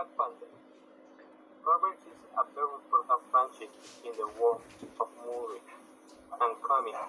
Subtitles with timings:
[0.00, 0.48] Black Panther.
[1.60, 4.64] Marvel is a very important franchise in the world
[4.96, 5.68] of movies
[6.40, 7.04] and comics,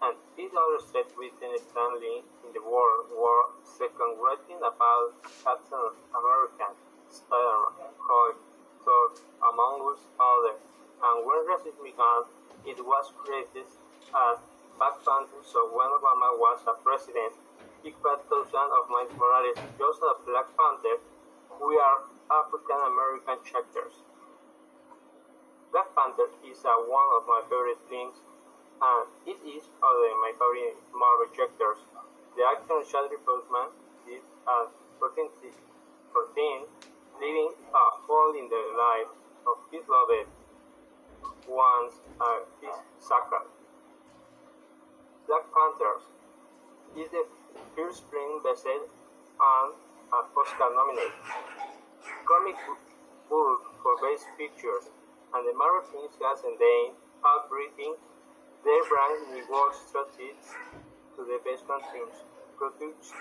[0.00, 5.12] and it illustrated within Stan Lee in the World War II writing about
[5.44, 6.72] Captain America,
[7.12, 8.40] Spider-Man, Hulk,
[8.80, 9.04] Thor,
[9.52, 10.64] among others.
[10.96, 12.24] And when racism began,
[12.64, 14.36] it was created as
[14.80, 17.36] Black Panther, so when Obama was a president,
[17.84, 20.96] he quoted thousands of Miles Morales, as Black Panther,
[21.60, 24.04] we are African American chapters.
[25.72, 28.16] Black Panther is uh, one of my favorite things,
[28.80, 31.80] and it is other my favorite Marvel characters.
[32.36, 33.72] The actor Chadwick Boseman
[34.04, 34.68] is uh,
[35.00, 35.28] 14,
[36.12, 36.68] 14
[37.20, 39.10] living a hole in the life
[39.48, 40.28] of his loved
[41.48, 43.48] ones uh, his sacred.
[45.24, 46.04] Black Panthers
[47.00, 47.24] is the
[47.74, 48.68] first spring based
[49.40, 49.72] on
[50.12, 51.18] a Oscar nominated
[52.22, 52.58] comic
[53.28, 54.90] book for Best Pictures,
[55.34, 56.94] and the Marvel Films has ended
[57.26, 57.98] up breathing
[58.62, 60.54] their brand reward strategies
[61.18, 62.22] to the best films,
[62.58, 63.14] produced,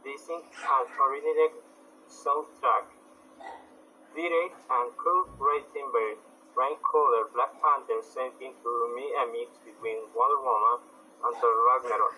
[0.00, 1.60] Disney and original
[2.08, 2.88] soundtrack.
[4.16, 4.88] Direct and
[5.38, 6.16] rating by
[6.56, 10.78] Ryan Coogler, Black Panther sent into me a mix between Wonder Woman
[11.24, 12.16] and Thor Ragnarok.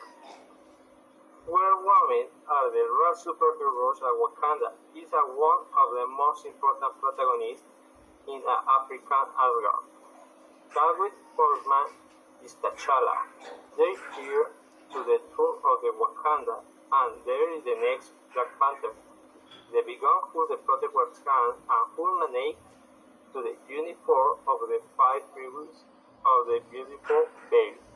[1.42, 6.94] Where women are the real superheroes and Wakanda is a one of the most important
[7.02, 7.66] protagonists
[8.30, 9.90] in an African Asgard.
[10.70, 11.98] Chadwick Boseman
[12.46, 13.26] is T'Challa.
[13.74, 14.54] They here
[14.94, 18.94] to the tour of the Wakanda, and there is the next Black Panther.
[19.74, 22.62] They began who the protect Wakanda and who managed
[23.34, 25.82] to the uniform of the five tribes
[26.22, 27.91] of the beautiful veil.